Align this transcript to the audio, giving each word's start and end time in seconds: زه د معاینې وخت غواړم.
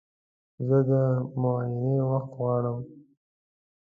زه 0.67 0.77
د 0.89 0.91
معاینې 1.41 1.97
وخت 2.09 2.31
غواړم. 2.37 2.77